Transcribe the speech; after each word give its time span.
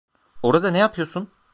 Orada 0.43 0.69
ne 0.71 0.77
yapıyorsun? 0.77 1.29